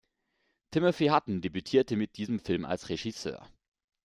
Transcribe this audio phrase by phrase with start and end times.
[0.71, 3.47] Timothy Hutton debütierte mit diesem Film als Regisseur.